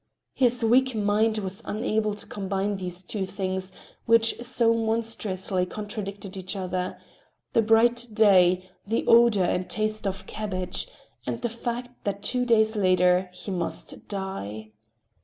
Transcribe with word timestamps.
His 0.33 0.63
weak 0.63 0.95
mind 0.95 1.37
was 1.37 1.61
unable 1.63 2.15
to 2.15 2.25
combine 2.25 2.77
these 2.77 3.03
two 3.03 3.27
things 3.27 3.71
which 4.07 4.35
so 4.43 4.73
monstrously 4.73 5.63
contradicted 5.67 6.35
each 6.35 6.55
other—the 6.55 7.61
bright 7.61 8.07
day, 8.11 8.67
the 8.83 9.05
odor 9.05 9.43
and 9.43 9.69
taste 9.69 10.07
of 10.07 10.25
cabbage—and 10.25 11.43
the 11.43 11.49
fact 11.49 11.91
that 12.05 12.23
two 12.23 12.45
days 12.47 12.75
later 12.75 13.29
he 13.31 13.51
must 13.51 14.07
die. 14.07 14.71